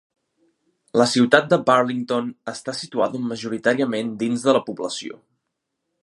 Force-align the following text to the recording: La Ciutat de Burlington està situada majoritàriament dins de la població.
La 1.01 1.05
Ciutat 1.09 1.51
de 1.51 1.59
Burlington 1.67 2.31
està 2.53 2.75
situada 2.79 3.21
majoritàriament 3.33 4.09
dins 4.23 4.47
de 4.47 4.57
la 4.59 4.63
població. 4.71 5.21